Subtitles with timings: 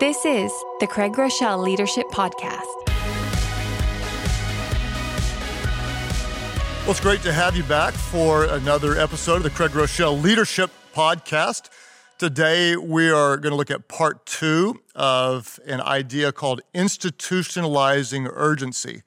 [0.00, 2.62] This is the Craig Groeschel Leadership Podcast.
[6.82, 10.70] Well, it's great to have you back for another episode of the Craig Groeschel Leadership
[10.94, 11.68] Podcast.
[12.16, 19.02] Today, we are going to look at part two of an idea called institutionalizing urgency.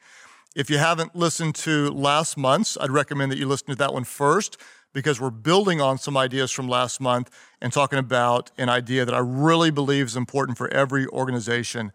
[0.58, 4.04] If you haven't listened to last month's, I'd recommend that you listen to that one
[4.04, 4.58] first
[4.94, 7.30] because we're building on some ideas from last month
[7.62, 11.92] and talking about an idea that I really believe is important for every organization.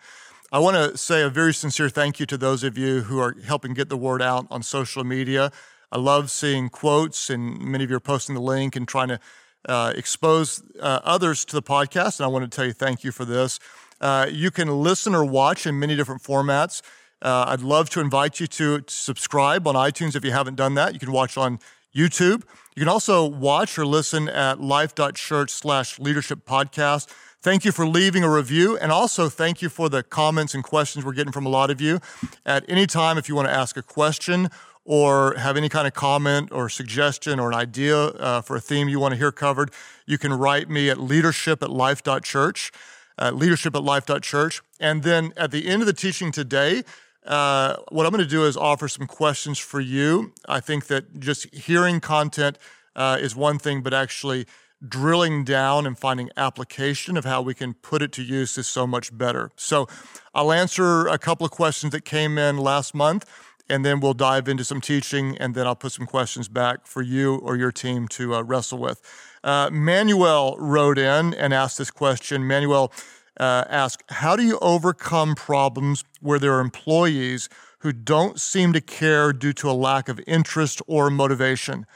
[0.52, 3.34] I want to say a very sincere thank you to those of you who are
[3.44, 5.50] helping get the word out on social media.
[5.90, 9.20] I love seeing quotes, and many of you are posting the link and trying to
[9.68, 12.20] uh, expose uh, others to the podcast.
[12.20, 13.58] And I want to tell you thank you for this.
[14.00, 16.82] Uh, you can listen or watch in many different formats.
[17.22, 20.74] Uh, I'd love to invite you to, to subscribe on iTunes if you haven't done
[20.74, 20.92] that.
[20.92, 21.58] You can watch on
[21.96, 22.42] YouTube.
[22.76, 27.08] You can also watch or listen at life.church slash leadership podcast.
[27.40, 28.76] Thank you for leaving a review.
[28.76, 31.80] And also thank you for the comments and questions we're getting from a lot of
[31.80, 32.00] you.
[32.44, 34.50] At any time, if you want to ask a question
[34.84, 38.88] or have any kind of comment or suggestion or an idea uh, for a theme
[38.88, 39.70] you want to hear covered,
[40.06, 42.72] you can write me at leadership at life.church,
[43.18, 44.60] uh, leadership at life.church.
[44.78, 46.82] And then at the end of the teaching today,
[47.26, 50.32] uh, what I'm going to do is offer some questions for you.
[50.48, 52.58] I think that just hearing content
[52.94, 54.46] uh, is one thing, but actually
[54.86, 58.86] drilling down and finding application of how we can put it to use is so
[58.86, 59.50] much better.
[59.56, 59.88] So
[60.34, 63.24] I'll answer a couple of questions that came in last month,
[63.68, 67.02] and then we'll dive into some teaching, and then I'll put some questions back for
[67.02, 69.02] you or your team to uh, wrestle with.
[69.42, 72.46] Uh, Manuel wrote in and asked this question.
[72.46, 72.92] Manuel,
[73.38, 77.48] uh, ask How do you overcome problems where there are employees
[77.80, 81.86] who don't seem to care due to a lack of interest or motivation?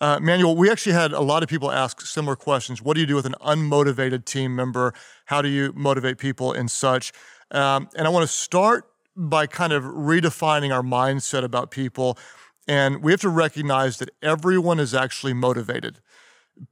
[0.00, 2.80] Uh, Manuel, we actually had a lot of people ask similar questions.
[2.80, 4.94] What do you do with an unmotivated team member?
[5.26, 7.12] How do you motivate people and such?
[7.50, 12.16] Um, and I want to start by kind of redefining our mindset about people.
[12.66, 16.00] And we have to recognize that everyone is actually motivated.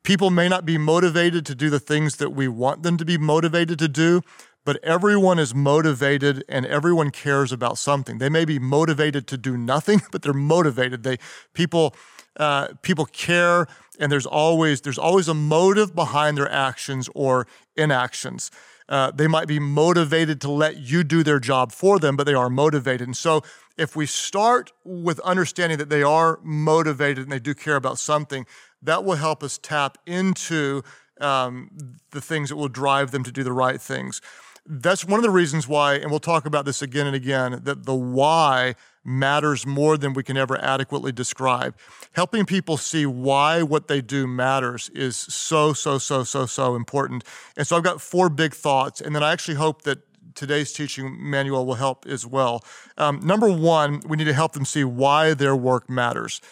[0.03, 3.17] People may not be motivated to do the things that we want them to be
[3.17, 4.23] motivated to do,
[4.65, 8.19] but everyone is motivated and everyone cares about something.
[8.19, 11.03] They may be motivated to do nothing, but they're motivated.
[11.05, 11.19] They
[11.55, 11.95] people
[12.37, 13.67] uh, people care,
[13.99, 18.51] and there's always there's always a motive behind their actions or inactions.
[18.89, 22.33] Uh, they might be motivated to let you do their job for them, but they
[22.33, 23.07] are motivated.
[23.07, 23.43] And so,
[23.77, 28.47] if we start with understanding that they are motivated and they do care about something,
[28.83, 30.83] that will help us tap into
[31.21, 34.21] um, the things that will drive them to do the right things.
[34.67, 37.87] That's one of the reasons why, and we'll talk about this again and again, that
[37.87, 41.75] the why matters more than we can ever adequately describe.
[42.13, 47.25] Helping people see why what they do matters is so, so, so, so, so important.
[47.57, 50.01] And so I've got four big thoughts, and then I actually hope that
[50.35, 52.63] today's teaching Manuel will help as well.
[52.99, 56.43] Um, number one, we need to help them see why their work matters.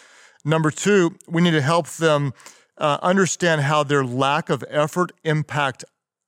[0.45, 2.33] Number two, we need to help them
[2.77, 5.83] uh, understand how their lack of effort impact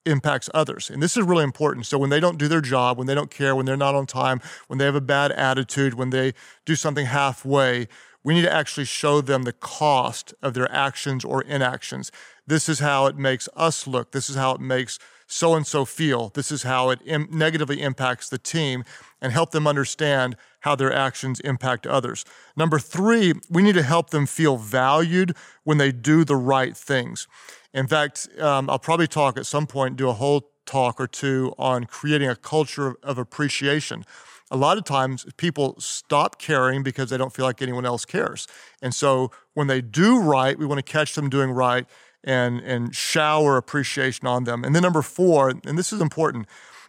[0.05, 0.89] impacts others.
[0.89, 1.85] And this is really important.
[1.85, 4.05] So when they don't do their job, when they don't care, when they're not on
[4.05, 6.33] time, when they have a bad attitude, when they
[6.65, 7.87] do something halfway,
[8.23, 12.11] we need to actually show them the cost of their actions or inactions.
[12.47, 14.11] This is how it makes us look.
[14.11, 14.99] This is how it makes
[15.29, 16.29] so and so feel.
[16.34, 18.84] This is how it Im- negatively impacts the team
[19.22, 22.25] and help them understand how their actions impact others.
[22.57, 27.28] Number three, we need to help them feel valued when they do the right things.
[27.73, 31.53] In fact, um, I'll probably talk at some point, do a whole talk or two
[31.57, 34.06] on creating a culture of appreciation.
[34.51, 38.47] A lot of times people stop caring because they don't feel like anyone else cares.
[38.81, 41.85] And so when they do right, we want to catch them doing right
[42.24, 44.63] and, and shower appreciation on them.
[44.63, 46.47] And then number four, and this is important,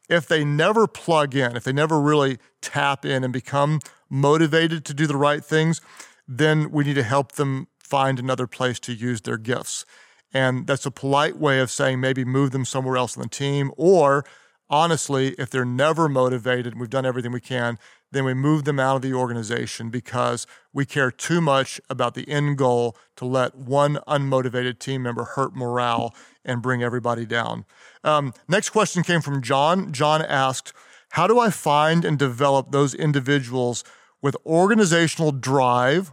[0.08, 4.94] if they never plug in, if they never really tap in and become motivated to
[4.94, 5.80] do the right things,
[6.26, 9.84] then we need to help them find another place to use their gifts.
[10.32, 13.72] And that's a polite way of saying maybe move them somewhere else on the team.
[13.76, 14.24] Or
[14.68, 17.78] honestly, if they're never motivated we've done everything we can,
[18.12, 22.28] then we move them out of the organization because we care too much about the
[22.28, 26.14] end goal to let one unmotivated team member hurt morale
[26.44, 27.64] and bring everybody down.
[28.02, 29.92] Um, next question came from John.
[29.92, 30.72] John asked,
[31.10, 33.84] How do I find and develop those individuals
[34.22, 36.12] with organizational drive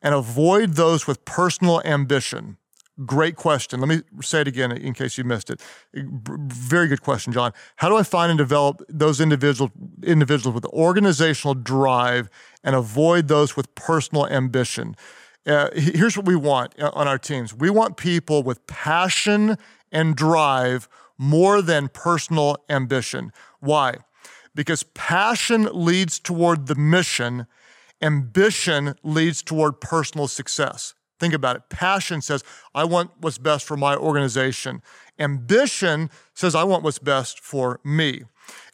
[0.00, 2.56] and avoid those with personal ambition?
[3.06, 3.80] Great question.
[3.80, 5.62] Let me say it again in case you missed it.
[5.94, 7.52] Very good question, John.
[7.76, 9.70] How do I find and develop those individual
[10.02, 12.28] individuals with organizational drive
[12.62, 14.94] and avoid those with personal ambition?
[15.46, 17.54] Uh, here's what we want uh, on our teams.
[17.54, 19.56] We want people with passion
[19.90, 20.86] and drive
[21.16, 23.32] more than personal ambition.
[23.60, 23.96] Why?
[24.54, 27.46] Because passion leads toward the mission,
[28.02, 30.94] ambition leads toward personal success.
[31.22, 31.68] Think about it.
[31.68, 32.42] Passion says,
[32.74, 34.82] I want what's best for my organization.
[35.20, 38.24] Ambition says, I want what's best for me.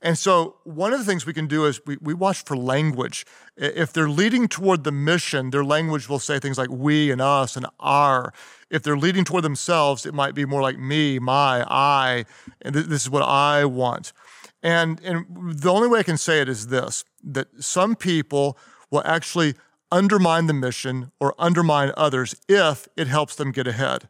[0.00, 3.26] And so, one of the things we can do is we, we watch for language.
[3.58, 7.54] If they're leading toward the mission, their language will say things like we and us
[7.54, 8.32] and our.
[8.70, 12.24] If they're leading toward themselves, it might be more like me, my, I,
[12.62, 14.14] and th- this is what I want.
[14.62, 15.26] And, and
[15.60, 18.56] the only way I can say it is this that some people
[18.90, 19.54] will actually
[19.90, 24.08] undermine the mission or undermine others if it helps them get ahead.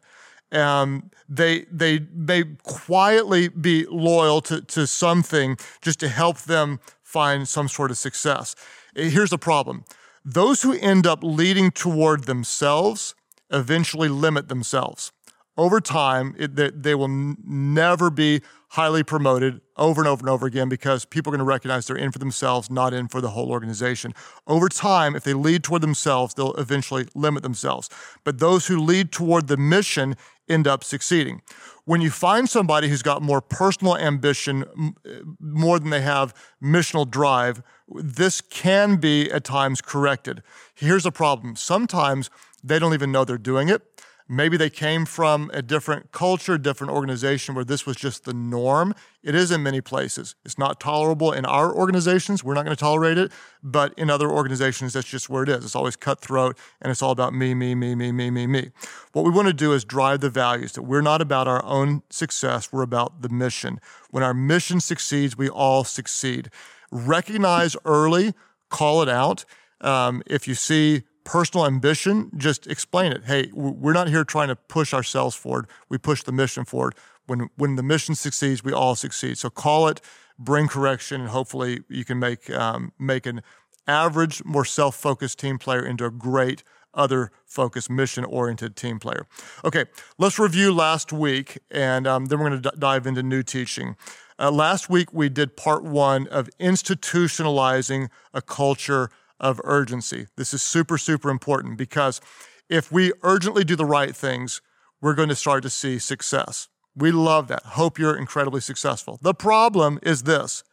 [0.51, 7.47] Um, they they may quietly be loyal to, to something just to help them find
[7.47, 8.55] some sort of success.
[8.95, 9.85] Here's the problem:
[10.25, 13.13] those who end up leading toward themselves
[13.51, 15.11] eventually limit themselves
[15.59, 20.29] over time, it, they, they, will n- never be highly promoted over and over and
[20.29, 23.19] over again because people are going to recognize they're in for themselves, not in for
[23.19, 24.13] the whole organization.
[24.47, 27.89] Over time, if they lead toward themselves, they'll eventually limit themselves.
[28.23, 30.15] But those who lead toward the mission
[30.47, 31.41] end up succeeding.
[31.83, 36.33] When you find somebody who's got more personal ambition, eh, more than they have
[36.63, 40.41] missional drive, this can be at times corrected.
[40.73, 42.29] Here's a problem sometimes
[42.63, 43.81] they don't even know they're doing it
[44.31, 48.93] Maybe they came from a different culture, different organization where this was just the norm.
[49.23, 50.35] It is in many places.
[50.45, 52.43] It's not tolerable in our organizations.
[52.43, 53.31] We're not going to tolerate it.
[53.63, 55.65] But in other organizations, that's just where it is.
[55.65, 58.69] It's always cutthroat and it's all about me, me, me, me, me, me, me.
[59.13, 62.03] What we want to do is drive the values that we're not about our own
[62.11, 63.81] success, we're about the mission.
[64.11, 66.51] When our mission succeeds, we all succeed.
[66.91, 68.35] Recognize early,
[68.69, 69.43] call it out.
[69.81, 73.25] Um, if you see personal ambition, just explain it.
[73.25, 75.67] Hey, we're not here trying to push ourselves forward.
[75.87, 76.95] We push the mission forward.
[77.27, 79.37] When when the mission succeeds, we all succeed.
[79.37, 80.01] So call it,
[80.39, 83.43] bring correction, and hopefully you can make um, make an
[83.87, 86.63] average, more self-focused team player into a great
[86.95, 89.27] other focused, mission oriented team player.
[89.63, 89.85] Okay,
[90.17, 93.95] let's review last week, and um, then we're going to d- dive into new teaching.
[94.39, 100.27] Uh, last week, we did part one of institutionalizing a culture of urgency.
[100.37, 102.21] This is super, super important because
[102.69, 104.61] if we urgently do the right things,
[105.01, 106.67] we're going to start to see success.
[106.95, 107.63] We love that.
[107.63, 109.19] Hope you're incredibly successful.
[109.21, 110.63] The problem is this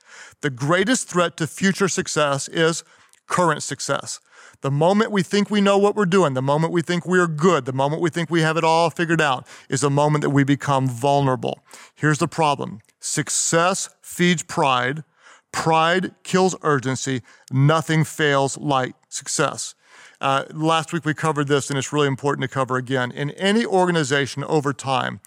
[0.41, 2.85] the greatest threat to future success is
[3.27, 4.21] current success.
[4.63, 7.67] The moment we think we know what we're doing, the moment we think we're good,
[7.67, 10.45] the moment we think we have it all figured out, is the moment that we
[10.45, 11.61] become vulnerable.
[11.95, 15.05] Here's the problem success feeds pride,
[15.53, 17.23] Pride kills urgency.
[17.51, 19.75] Nothing fails like success.
[20.21, 23.11] Uh, last week we covered this, and it's really important to cover again.
[23.11, 25.21] In any organization over time,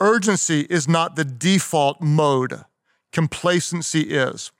[0.00, 2.64] urgency is not the default mode,
[3.12, 4.52] complacency is.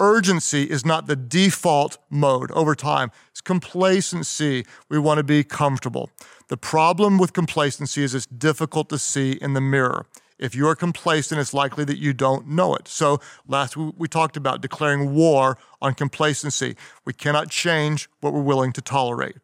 [0.00, 3.10] Urgency is not the default mode over time.
[3.30, 4.64] It's complacency.
[4.88, 6.10] We want to be comfortable.
[6.48, 10.06] The problem with complacency is it's difficult to see in the mirror.
[10.38, 12.86] If you are complacent, it's likely that you don't know it.
[12.88, 16.76] So, last we talked about declaring war on complacency.
[17.04, 19.36] We cannot change what we're willing to tolerate.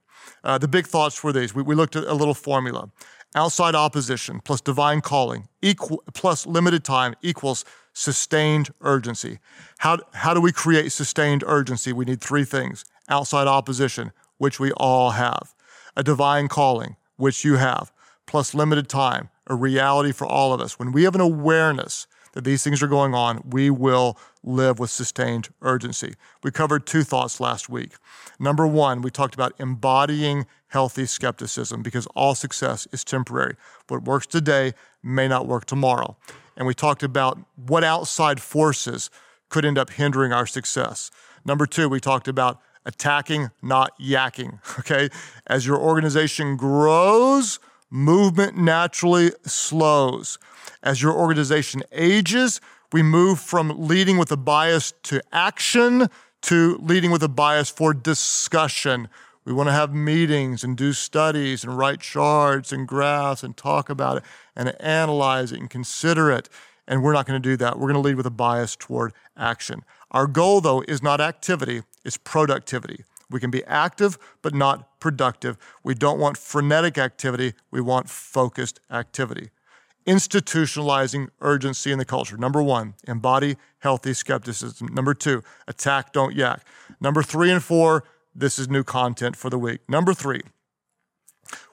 [0.42, 1.54] Uh, the big thoughts were these.
[1.54, 2.90] We, we looked at a little formula.
[3.34, 9.38] Outside opposition plus divine calling equal, plus limited time equals sustained urgency.
[9.78, 11.92] How, how do we create sustained urgency?
[11.92, 15.54] We need three things outside opposition, which we all have,
[15.96, 17.92] a divine calling, which you have,
[18.26, 20.78] plus limited time, a reality for all of us.
[20.78, 24.90] When we have an awareness that these things are going on, we will live with
[24.90, 26.14] sustained urgency.
[26.42, 27.92] We covered two thoughts last week.
[28.38, 33.54] Number one, we talked about embodying healthy skepticism because all success is temporary.
[33.88, 34.72] What works today
[35.02, 36.16] may not work tomorrow.
[36.56, 39.10] And we talked about what outside forces
[39.48, 41.10] could end up hindering our success.
[41.44, 44.58] Number two, we talked about attacking, not yakking.
[44.80, 45.08] Okay.
[45.46, 47.58] As your organization grows,
[47.94, 50.36] movement naturally slows.
[50.82, 52.60] As your organization ages,
[52.92, 56.08] we move from leading with a bias to action
[56.42, 59.08] to leading with a bias for discussion.
[59.44, 63.88] We want to have meetings and do studies and write charts and graphs and talk
[63.88, 64.24] about it
[64.56, 66.48] and analyze it and consider it.
[66.88, 67.78] And we're not going to do that.
[67.78, 69.84] We're going to lead with a bias toward action.
[70.10, 73.04] Our goal, though, is not activity, it's productivity.
[73.30, 75.56] We can be active, but not productive.
[75.82, 79.50] We don't want frenetic activity, we want focused activity.
[80.06, 82.36] Institutionalizing urgency in the culture.
[82.36, 84.88] Number one, embody healthy skepticism.
[84.92, 86.66] Number two, attack, don't yak.
[87.00, 88.04] Number three and four,
[88.34, 89.80] this is new content for the week.
[89.88, 90.42] Number three,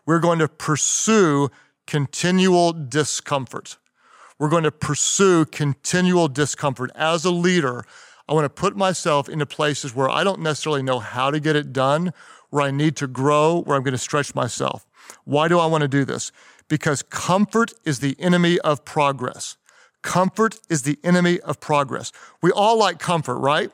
[0.05, 1.49] we're going to pursue
[1.87, 3.77] continual discomfort.
[4.41, 6.89] we're going to pursue continual discomfort.
[6.95, 7.85] As a leader,
[8.31, 11.57] I want to put myself into places where I don't necessarily know how to get
[11.57, 12.13] it done,
[12.49, 14.85] where I need to grow, where I'm going to stretch myself.
[15.25, 16.31] Why do I want to do this?
[16.69, 19.57] Because comfort is the enemy of progress.
[20.01, 22.13] Comfort is the enemy of progress.
[22.41, 23.69] We all like comfort, right?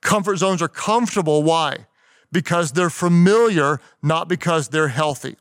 [0.00, 1.42] Comfort zones are comfortable.
[1.42, 1.88] Why?
[2.30, 5.34] Because they're familiar, not because they're healthy.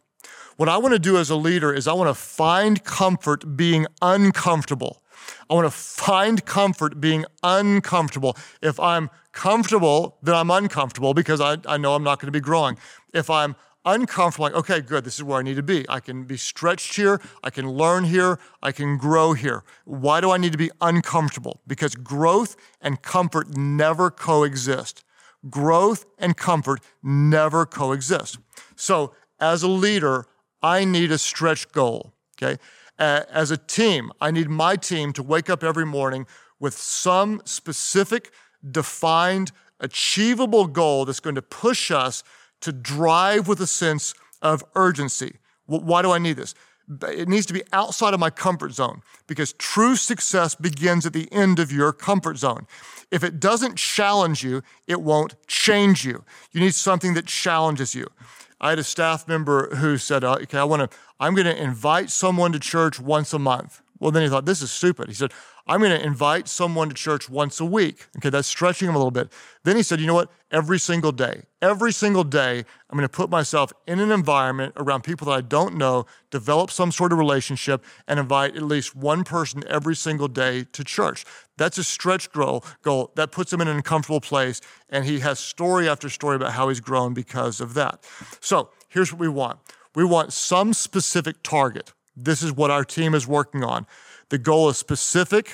[0.55, 3.85] What I want to do as a leader is I want to find comfort being
[4.01, 5.03] uncomfortable.
[5.49, 8.35] I want to find comfort being uncomfortable.
[8.61, 12.41] If I'm comfortable, then I'm uncomfortable because I, I know I'm not going to be
[12.41, 12.77] growing.
[13.13, 13.55] If I'm
[13.85, 15.85] uncomfortable, like, okay, good, this is where I need to be.
[15.89, 19.63] I can be stretched here, I can learn here, I can grow here.
[19.85, 21.61] Why do I need to be uncomfortable?
[21.65, 25.03] Because growth and comfort never coexist.
[25.49, 28.39] Growth and comfort never coexist.
[28.75, 30.25] So, as a leader,
[30.61, 32.59] I need a stretch goal, okay?
[32.99, 36.25] As a team, I need my team to wake up every morning
[36.59, 38.31] with some specific,
[38.69, 42.23] defined, achievable goal that's going to push us
[42.61, 45.37] to drive with a sense of urgency.
[45.65, 46.55] Why do I need this?
[47.03, 51.31] It needs to be outside of my comfort zone because true success begins at the
[51.33, 52.65] end of your comfort zone.
[53.11, 56.23] If it doesn't challenge you, it won't change you.
[56.53, 58.07] You need something that challenges you.
[58.59, 60.97] I had a staff member who said, uh, "Okay, I want to.
[61.19, 64.61] I'm going to invite someone to church once a month." Well, then he thought, "This
[64.61, 65.31] is stupid." He said,
[65.69, 68.07] I'm going to invite someone to church once a week.
[68.17, 69.31] Okay, that's stretching him a little bit.
[69.63, 70.31] Then he said, you know what?
[70.49, 75.03] Every single day, every single day, I'm going to put myself in an environment around
[75.03, 79.25] people that I don't know, develop some sort of relationship, and invite at least one
[79.25, 81.25] person every single day to church.
[81.57, 82.63] That's a stretch goal.
[82.81, 83.11] goal.
[83.15, 86.69] That puts him in an uncomfortable place, and he has story after story about how
[86.69, 88.03] he's grown because of that.
[88.39, 89.59] So here's what we want
[89.95, 91.93] we want some specific target.
[92.15, 93.87] This is what our team is working on.
[94.29, 95.51] The goal is specific,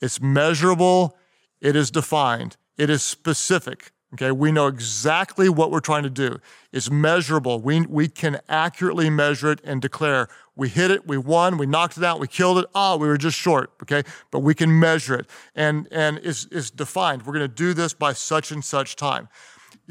[0.00, 1.16] it's measurable,
[1.60, 3.92] it is defined, it is specific.
[4.14, 6.38] Okay, we know exactly what we're trying to do.
[6.70, 7.60] It's measurable.
[7.60, 11.96] We, we can accurately measure it and declare we hit it, we won, we knocked
[11.96, 12.66] it out, we killed it.
[12.74, 13.72] Ah, we were just short.
[13.82, 17.26] Okay, but we can measure it and and it's, it's defined.
[17.26, 19.28] We're to do this by such and such time.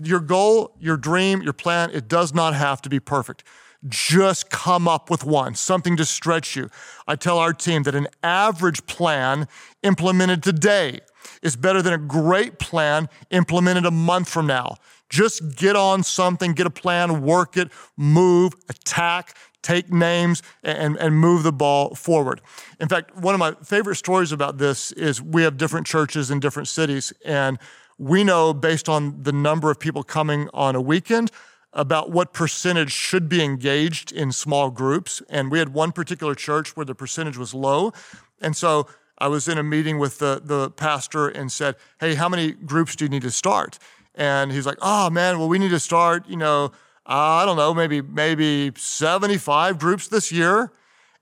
[0.02, 3.44] Your goal, your dream, your plan, it does not have to be perfect
[3.88, 6.70] just come up with one, something to stretch you.
[7.08, 9.48] I tell our team that an average plan
[9.82, 11.00] implemented today
[11.42, 14.76] is better than a great plan implemented a month from now.
[15.10, 21.16] Just get on something, get a plan, work it, move, attack, take names, and, and
[21.16, 22.42] move the ball forward.
[22.80, 26.40] In fact, one of my favorite stories about this is we have different churches in
[26.40, 27.60] different cities, and
[27.98, 31.32] we know based on the number of people coming on a weekend,
[31.74, 35.22] about what percentage should be engaged in small groups.
[35.30, 37.94] And we had one particular church where the percentage was low.
[38.42, 38.88] And so
[39.18, 42.96] I was in a meeting with the, the pastor and said, Hey, how many groups
[42.96, 43.80] do you need to start?
[44.16, 46.72] And he's like, Oh man, well, we need to start, you know,
[47.12, 50.72] Uh, I don't know, maybe, maybe 75 groups this year.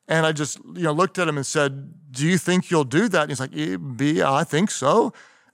[0.07, 3.07] And I just, you know, looked at him and said, Do you think you'll do
[3.09, 3.23] that?
[3.23, 5.05] And he's like, Yeah, I think so.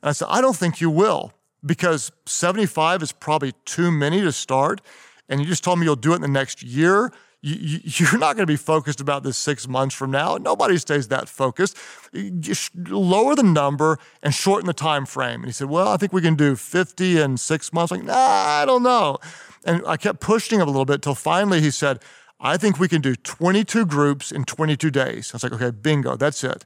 [0.02, 1.32] And I said, I don't think you will
[1.66, 4.82] because 75 is probably too many to start.
[5.30, 7.14] And you just told me you'll do it in the next year.
[7.42, 10.36] You, are not going to be focused about this six months from now.
[10.36, 11.78] Nobody stays that focused.
[12.40, 15.42] Just lower the number and shorten the time frame.
[15.42, 17.94] And he said, Well, I think we can do 50 in six months.
[17.94, 19.18] I'm like, nah, I don't know.
[19.66, 22.02] And I kept pushing him a little bit till finally he said,
[22.40, 25.32] I think we can do 22 groups in 22 days.
[25.34, 26.66] I was like, okay, bingo, that's it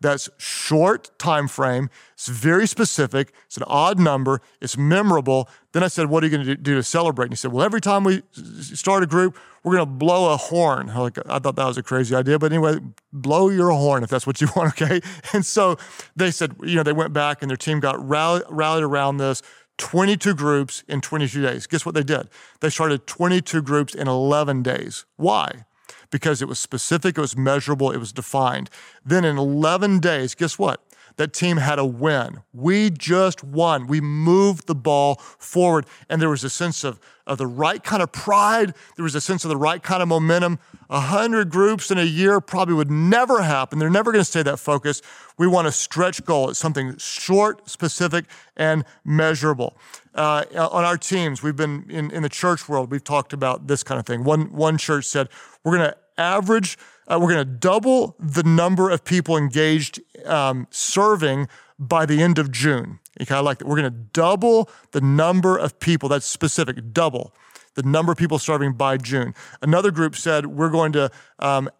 [0.00, 1.90] that's short time frame.
[2.14, 3.32] It's very specific.
[3.46, 4.40] It's an odd number.
[4.60, 5.48] It's memorable.
[5.72, 7.64] Then I said, "What are you going to do to celebrate?" And he said, "Well,
[7.64, 8.22] every time we
[8.60, 11.76] start a group, we're going to blow a horn." I, like, I thought that was
[11.76, 12.78] a crazy idea, but anyway,
[13.12, 15.00] blow your horn if that's what you want, okay?
[15.34, 15.76] And so
[16.16, 19.42] they said, you know, they went back and their team got rallied, rallied around this.
[19.80, 21.66] 22 groups in 22 days.
[21.66, 22.28] Guess what they did?
[22.60, 25.06] They started 22 groups in 11 days.
[25.16, 25.64] Why?
[26.10, 28.68] because it was specific, it was measurable, it was defined.
[29.04, 30.84] Then in 11 days, guess what?
[31.20, 32.40] That team had a win.
[32.54, 33.86] We just won.
[33.86, 38.02] We moved the ball forward, and there was a sense of, of the right kind
[38.02, 38.72] of pride.
[38.96, 40.58] There was a sense of the right kind of momentum.
[40.88, 43.78] A hundred groups in a year probably would never happen.
[43.78, 45.04] They're never going to stay that focused.
[45.36, 46.48] We want a stretch goal.
[46.48, 48.24] It's something short, specific,
[48.56, 49.76] and measurable.
[50.14, 53.82] Uh, on our teams, we've been in, in the church world, we've talked about this
[53.82, 54.24] kind of thing.
[54.24, 55.28] One, one church said,
[55.64, 60.66] we're going to average, uh, we're going to double the number of people engaged um,
[60.70, 61.48] serving
[61.78, 62.98] by the end of June.
[63.20, 63.66] Okay, I like that.
[63.66, 67.32] We're going to double the number of people, that's specific, double
[67.74, 69.34] the number of people serving by June.
[69.62, 71.70] Another group said, we're going to um,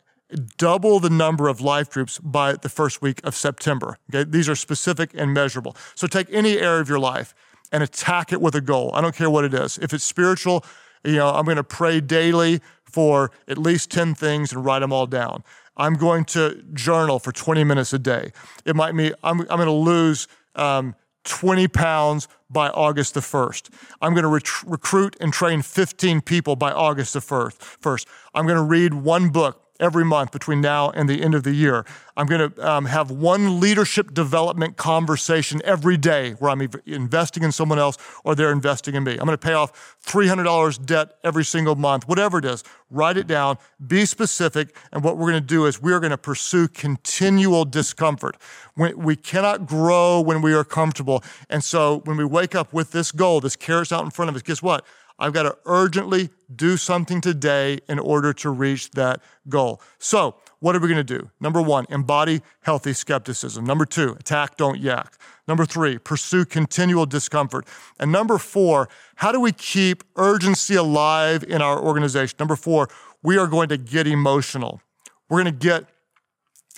[0.57, 3.99] double the number of life groups by the first week of September.
[4.13, 5.77] Okay, these are specific and measurable.
[5.95, 7.35] So take any area of your life
[7.73, 8.91] and attack it with a goal.
[8.95, 9.79] I don't care what it is.
[9.79, 10.65] If it's spiritual,
[11.05, 14.93] you know, I'm going to pray daily for at least 10 things and write them
[14.93, 15.45] all down.
[15.77, 18.33] I'm going to journal for 20 minutes a day.
[18.65, 23.71] It might mean I'm, I'm going to lose um, 20 pounds by August the 1st.
[24.01, 28.07] I'm going to ret- recruit and train 15 people by August the 1st.
[28.35, 31.53] I'm going to read one book every month between now and the end of the
[31.53, 31.85] year.
[32.17, 37.51] I'm going to um, have one leadership development conversation every day where I'm investing in
[37.51, 39.13] someone else or they're investing in me.
[39.13, 42.63] I'm going to pay off $300 debt every single month, whatever it is.
[42.91, 43.57] Write it down,
[43.87, 48.37] be specific, and what we're going to do is we're going to pursue continual discomfort.
[48.77, 51.23] We cannot grow when we are comfortable.
[51.49, 54.37] And so when we wake up with this goal, this carrot's out in front of
[54.37, 54.85] us, guess what?
[55.21, 59.83] I've got to urgently do something today in order to reach that goal.
[59.99, 61.31] So, what are we going to do?
[61.41, 63.65] Number one, embody healthy skepticism.
[63.65, 65.15] Number two, attack, don't yak.
[65.47, 67.67] Number three, pursue continual discomfort.
[67.99, 72.37] And number four, how do we keep urgency alive in our organization?
[72.39, 72.89] Number four,
[73.23, 74.81] we are going to get emotional.
[75.29, 75.85] We're going to get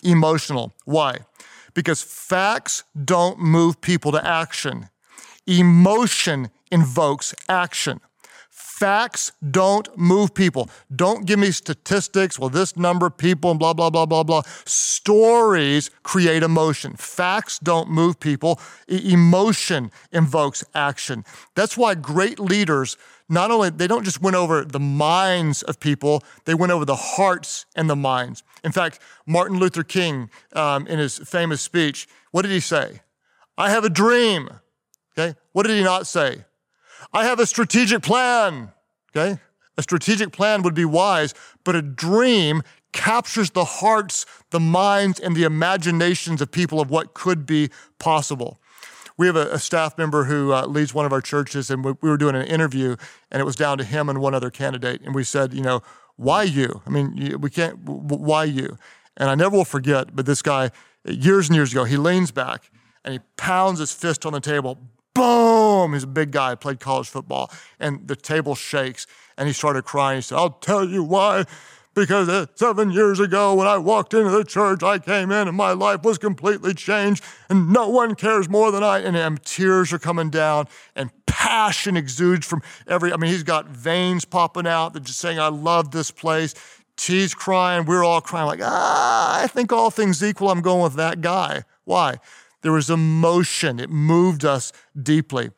[0.02, 0.74] emotional.
[0.84, 1.18] Why?
[1.74, 4.90] Because facts don't move people to action.
[5.46, 8.00] Emotion invokes action.
[8.82, 10.70] Facts don't move people.
[10.94, 12.38] Don't give me statistics.
[12.38, 14.42] Well, this number of people and blah, blah, blah, blah, blah.
[14.64, 16.94] Stories create emotion.
[16.94, 18.60] Facts don't move people.
[18.88, 21.24] E- emotion invokes action.
[21.56, 22.96] That's why great leaders
[23.28, 26.96] not only they don't just win over the minds of people they win over the
[26.96, 32.42] hearts and the minds in fact martin luther king um, in his famous speech what
[32.42, 33.00] did he say
[33.56, 34.50] i have a dream
[35.16, 36.44] okay what did he not say
[37.12, 38.72] I have a strategic plan.
[39.14, 39.40] Okay?
[39.78, 45.34] A strategic plan would be wise, but a dream captures the hearts, the minds, and
[45.34, 48.60] the imaginations of people of what could be possible.
[49.16, 51.92] We have a, a staff member who uh, leads one of our churches, and we,
[52.00, 52.96] we were doing an interview,
[53.30, 55.00] and it was down to him and one other candidate.
[55.02, 55.82] And we said, you know,
[56.16, 56.82] why you?
[56.86, 58.76] I mean, we can't, why you?
[59.16, 60.70] And I never will forget, but this guy,
[61.04, 62.70] years and years ago, he leans back
[63.04, 64.78] and he pounds his fist on the table,
[65.14, 69.84] boom, he's a big guy, played college football, and the table shakes, and he started
[69.84, 70.18] crying.
[70.18, 71.44] He said, I'll tell you why.
[71.94, 75.54] Because uh, seven years ago, when I walked into the church, I came in and
[75.54, 79.00] my life was completely changed, and no one cares more than I.
[79.00, 83.12] And, and tears are coming down, and passion exudes from every.
[83.12, 84.94] I mean, he's got veins popping out.
[84.94, 86.54] They're just saying, "I love this place."
[86.96, 87.84] T's crying.
[87.84, 91.64] We're all crying, like, ah, I think all things equal, I'm going with that guy.
[91.84, 92.18] Why?
[92.62, 93.78] There was emotion.
[93.78, 95.50] It moved us deeply.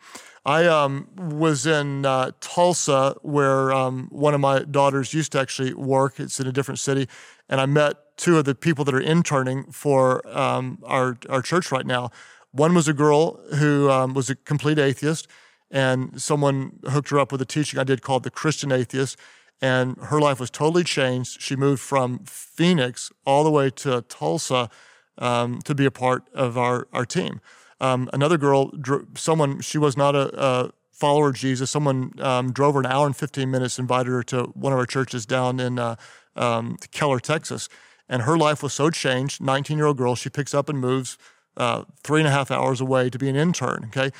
[0.46, 5.72] I um, was in uh, Tulsa, where um, one of my daughters used to actually
[5.72, 6.20] work.
[6.20, 7.08] It's in a different city.
[7.48, 11.72] And I met two of the people that are interning for um, our, our church
[11.72, 12.10] right now.
[12.52, 15.26] One was a girl who um, was a complete atheist,
[15.70, 19.18] and someone hooked her up with a teaching I did called The Christian Atheist.
[19.62, 21.40] And her life was totally changed.
[21.40, 24.68] She moved from Phoenix all the way to Tulsa
[25.18, 27.40] um, to be a part of our, our team.
[27.80, 28.72] Um, another girl,
[29.14, 31.70] someone, she was not a, a follower of Jesus.
[31.70, 34.86] Someone um, drove her an hour and 15 minutes, invited her to one of our
[34.86, 35.96] churches down in uh,
[36.36, 37.68] um, Keller, Texas.
[38.08, 39.40] And her life was so changed.
[39.40, 41.18] 19 year old girl, she picks up and moves
[41.56, 43.84] uh, three and a half hours away to be an intern.
[43.88, 44.10] Okay.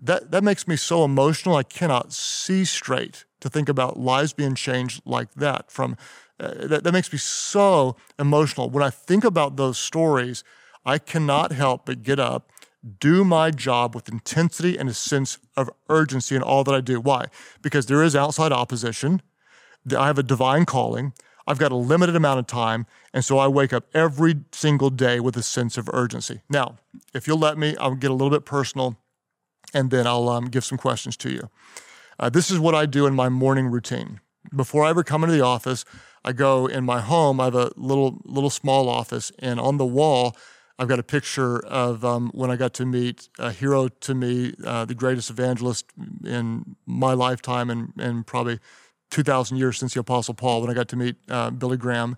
[0.00, 1.56] That, that makes me so emotional.
[1.56, 5.96] I cannot see straight to think about lives being changed like that from
[6.42, 8.68] uh, that, that makes me so emotional.
[8.68, 10.42] When I think about those stories,
[10.84, 12.50] I cannot help but get up,
[12.98, 17.00] do my job with intensity and a sense of urgency in all that I do.
[17.00, 17.26] Why?
[17.62, 19.22] Because there is outside opposition.
[19.96, 21.12] I have a divine calling.
[21.46, 22.86] I've got a limited amount of time.
[23.14, 26.40] And so I wake up every single day with a sense of urgency.
[26.48, 26.78] Now,
[27.14, 28.96] if you'll let me, I'll get a little bit personal
[29.72, 31.50] and then I'll um, give some questions to you.
[32.18, 34.20] Uh, this is what I do in my morning routine.
[34.54, 35.84] Before I ever come into the office,
[36.24, 37.40] I go in my home.
[37.40, 40.36] I have a little little small office, and on the wall,
[40.78, 44.54] I've got a picture of um, when I got to meet a hero to me,
[44.64, 45.86] uh, the greatest evangelist
[46.24, 48.60] in my lifetime, and and probably
[49.10, 50.60] 2,000 years since the Apostle Paul.
[50.60, 52.16] When I got to meet uh, Billy Graham,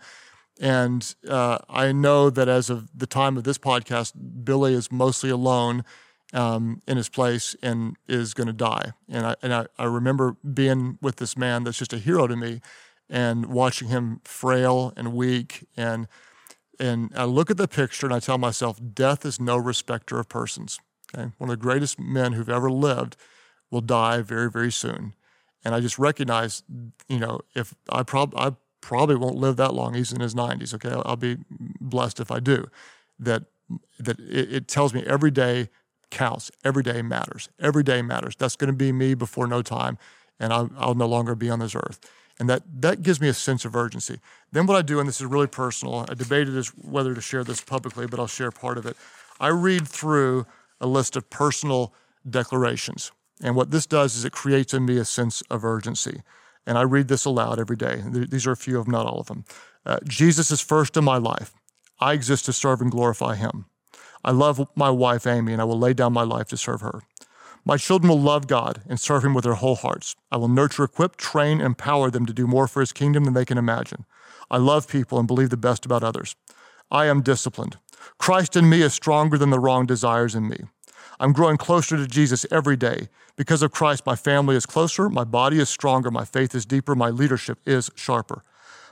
[0.61, 4.13] and uh, I know that as of the time of this podcast,
[4.45, 5.85] Billy is mostly alone
[6.33, 8.93] um, in his place and is going to die.
[9.09, 12.37] And I and I, I remember being with this man that's just a hero to
[12.37, 12.61] me
[13.09, 16.09] and watching him frail and weak and
[16.81, 20.29] and I look at the picture and I tell myself, death is no respecter of
[20.29, 20.81] persons.
[21.15, 21.31] Okay?
[21.39, 23.17] One of the greatest men who've ever lived
[23.71, 25.15] will die very, very soon.
[25.65, 26.65] And I just recognize,
[27.09, 29.95] you know, if I, prob- I probably won't live that long.
[29.95, 30.75] He's in his 90s.
[30.75, 31.39] Okay, I'll, be
[31.81, 32.67] blessed if I do.
[33.19, 33.45] That
[33.99, 35.71] that it, it tells me every day
[36.11, 36.51] counts.
[36.65, 37.49] Every day matters.
[37.59, 38.37] Every day matters.
[38.37, 39.97] That's going to be me before no time,
[40.39, 41.99] and I'll, I'll no longer be on this earth.
[42.39, 44.19] And that that gives me a sense of urgency.
[44.51, 46.05] Then what I do, and this is really personal.
[46.09, 48.97] I debated as whether to share this publicly, but I'll share part of it.
[49.39, 50.47] I read through
[50.81, 51.95] a list of personal
[52.29, 53.13] declarations.
[53.43, 56.23] And what this does is it creates in me a sense of urgency.
[56.67, 58.03] And I read this aloud every day.
[58.07, 59.45] These are a few of them, not all of them.
[59.85, 61.53] Uh, Jesus is first in my life.
[62.01, 63.67] I exist to serve and glorify him.
[64.25, 67.03] I love my wife, Amy, and I will lay down my life to serve her.
[67.67, 70.17] My children will love God and serve him with their whole hearts.
[70.31, 73.33] I will nurture, equip, train, and empower them to do more for his kingdom than
[73.33, 74.05] they can imagine.
[74.51, 76.37] I love people and believe the best about others.
[76.91, 77.79] I am disciplined.
[78.19, 80.65] Christ in me is stronger than the wrong desires in me.
[81.19, 83.09] I'm growing closer to Jesus every day.
[83.37, 86.95] Because of Christ, my family is closer, my body is stronger, my faith is deeper,
[86.95, 88.43] my leadership is sharper.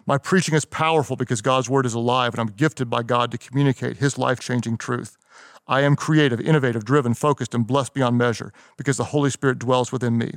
[0.06, 3.38] My preaching is powerful because God's word is alive and I'm gifted by God to
[3.38, 5.16] communicate his life changing truth.
[5.66, 9.92] I am creative, innovative, driven, focused, and blessed beyond measure because the Holy Spirit dwells
[9.92, 10.34] within me.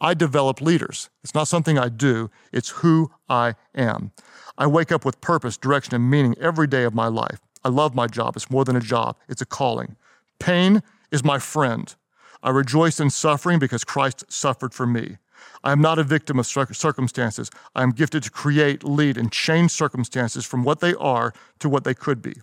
[0.00, 1.10] I develop leaders.
[1.22, 4.12] It's not something I do, it's who I am.
[4.58, 7.40] I wake up with purpose, direction, and meaning every day of my life.
[7.64, 8.36] I love my job.
[8.36, 9.96] It's more than a job, it's a calling.
[10.38, 11.94] Pain is my friend.
[12.42, 15.18] I rejoice in suffering because Christ suffered for me.
[15.64, 17.50] I am not a victim of circumstances.
[17.74, 21.84] I am gifted to create, lead, and change circumstances from what they are to what
[21.84, 22.34] they could be.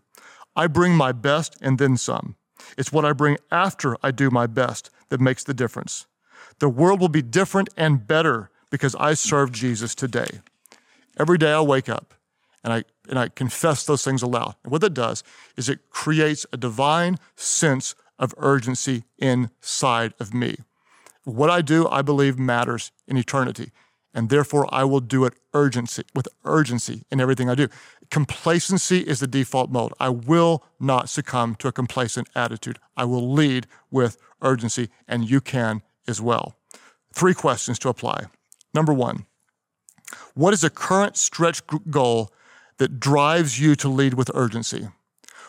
[0.56, 2.36] I bring my best and then some.
[2.78, 6.06] It's what I bring after I do my best that makes the difference.
[6.60, 10.42] The world will be different and better because I serve Jesus today.
[11.18, 12.14] Every day I wake up
[12.64, 14.56] and I, and I confess those things aloud.
[14.64, 15.24] And what that does
[15.58, 20.58] is it creates a divine sense of urgency inside of me.
[21.24, 23.72] What I do, I believe matters in eternity.
[24.14, 27.68] And therefore, I will do it urgency with urgency in everything I do.
[28.14, 29.92] Complacency is the default mode.
[30.00, 32.78] I will not succumb to a complacent attitude.
[32.96, 36.56] I will lead with urgency, and you can as well.
[37.12, 38.26] Three questions to apply.
[38.72, 39.26] Number one,
[40.36, 42.30] what is a current stretch goal
[42.78, 44.90] that drives you to lead with urgency?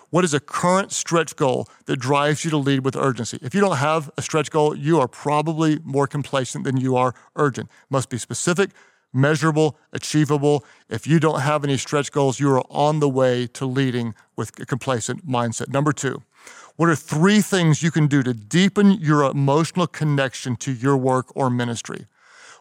[0.09, 3.38] What is a current stretch goal that drives you to lead with urgency?
[3.42, 7.14] If you don't have a stretch goal, you are probably more complacent than you are
[7.37, 7.68] urgent.
[7.90, 8.70] Must be specific,
[9.14, 10.64] measurable, achievable.
[10.88, 14.59] If you don't have any stretch goals, you are on the way to leading with
[14.61, 15.68] a complacent mindset.
[15.68, 16.22] Number two,
[16.77, 21.35] what are three things you can do to deepen your emotional connection to your work
[21.37, 22.07] or ministry?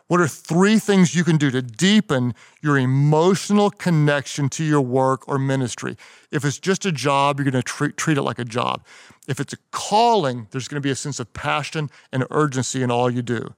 [0.08, 5.28] What are three things you can do to deepen your emotional connection to your work
[5.28, 5.98] or ministry?
[6.30, 8.86] If it's just a job, you're going to treat, treat it like a job.
[9.28, 12.92] If it's a calling, there's going to be a sense of passion and urgency in
[12.92, 13.56] all you do.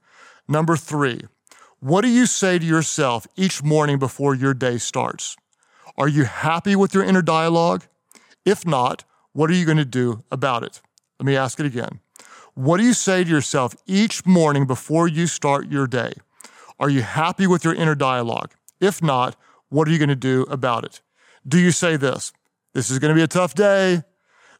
[0.48, 1.22] Number three,
[1.80, 5.36] what do you say to yourself each morning before your day starts?
[5.98, 7.84] Are you happy with your inner dialogue?
[8.44, 10.80] If not, what are you going to do about it?
[11.18, 12.00] Let me ask it again.
[12.54, 16.14] What do you say to yourself each morning before you start your day?
[16.80, 18.52] Are you happy with your inner dialogue?
[18.80, 19.36] If not,
[19.68, 21.02] what are you going to do about it?
[21.46, 22.32] Do you say this?
[22.72, 24.02] This is going to be a tough day.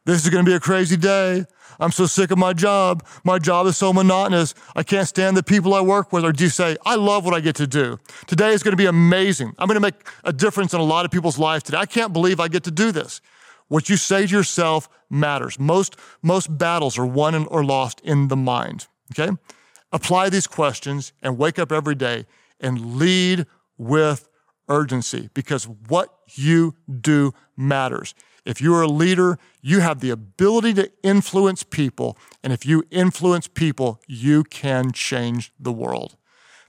[0.07, 1.45] This is going to be a crazy day.
[1.79, 3.05] I'm so sick of my job.
[3.23, 4.55] My job is so monotonous.
[4.75, 6.25] I can't stand the people I work with.
[6.25, 7.99] Or do you say, I love what I get to do?
[8.25, 9.53] Today is going to be amazing.
[9.59, 9.93] I'm going to make
[10.23, 11.77] a difference in a lot of people's lives today.
[11.77, 13.21] I can't believe I get to do this.
[13.67, 15.59] What you say to yourself matters.
[15.59, 18.87] Most, most battles are won or lost in the mind.
[19.11, 19.31] Okay?
[19.91, 22.25] apply these questions and wake up every day
[22.59, 23.45] and lead
[23.77, 24.29] with
[24.69, 28.13] urgency because what you do matters.
[28.47, 32.17] If you're a leader, you have the ability to influence people.
[32.41, 36.15] And if you influence people, you can change the world.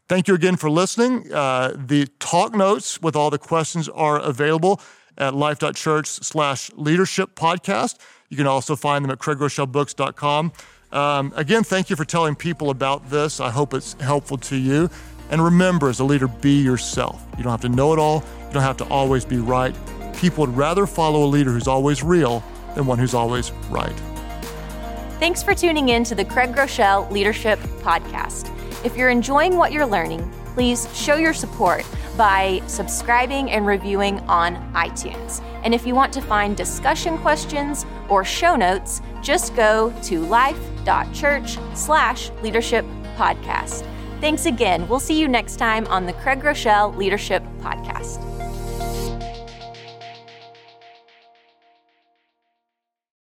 [0.09, 1.33] Thank you again for listening.
[1.33, 4.81] Uh, the talk notes with all the questions are available
[5.17, 7.99] at life.church slash leadership podcast.
[8.29, 10.53] You can also find them at craigrochelebooks.com.
[10.91, 13.39] Um, again, thank you for telling people about this.
[13.39, 14.91] I hope it's helpful to you.
[15.31, 17.25] And remember, as a leader, be yourself.
[17.37, 19.77] You don't have to know it all, you don't have to always be right.
[20.19, 22.43] People would rather follow a leader who's always real
[22.75, 23.97] than one who's always right.
[25.21, 28.53] Thanks for tuning in to the Craig Groeschel Leadership Podcast.
[28.85, 31.85] If you're enjoying what you're learning, please show your support
[32.17, 35.41] by subscribing and reviewing on iTunes.
[35.63, 41.59] And if you want to find discussion questions or show notes, just go to life.church
[41.75, 42.85] slash leadership
[43.17, 43.87] podcast.
[44.21, 44.89] Thanks again.
[44.89, 48.38] We'll see you next time on the Craig Groeschel Leadership Podcast.